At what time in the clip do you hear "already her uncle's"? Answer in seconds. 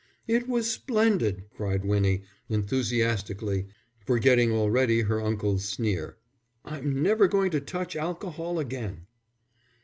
4.51-5.63